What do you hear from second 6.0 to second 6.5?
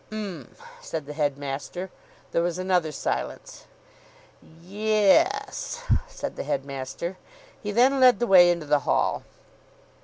said the